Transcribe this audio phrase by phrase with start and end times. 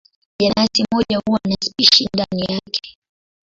[0.39, 2.97] Jenasi moja huwa na spishi ndani yake.